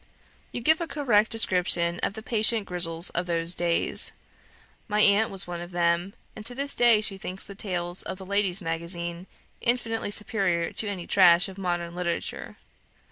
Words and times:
You 0.51 0.61
give 0.61 0.81
a 0.81 0.87
correct 0.87 1.29
description 1.31 1.99
of 1.99 2.13
the 2.13 2.23
patient 2.23 2.65
Grisels 2.65 3.11
of 3.11 3.27
those 3.27 3.53
days. 3.53 4.13
My 4.87 4.99
aunt 5.01 5.29
was 5.29 5.45
one 5.45 5.61
of 5.61 5.69
them; 5.69 6.15
and 6.35 6.43
to 6.47 6.55
this 6.55 6.73
day 6.73 7.01
she 7.01 7.19
thinks 7.19 7.43
the 7.43 7.53
tales 7.53 8.01
of 8.01 8.17
the 8.17 8.25
'Ladies' 8.25 8.63
Magazine' 8.63 9.27
infinitely 9.61 10.09
superior 10.09 10.71
to 10.73 10.87
any 10.89 11.05
trash 11.05 11.47
of 11.47 11.59
modern 11.59 11.93
literature. 11.93 12.55